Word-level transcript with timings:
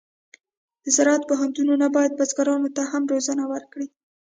د 0.83 0.85
زراعت 0.95 1.23
پوهنتونونه 1.29 1.85
باید 1.95 2.17
بزګرانو 2.19 2.69
ته 2.75 2.81
هم 2.91 3.03
روزنه 3.13 3.43
ورکړي. 3.53 3.87